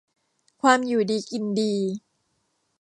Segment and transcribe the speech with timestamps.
[0.61, 1.73] ความอยู่ดีกินดี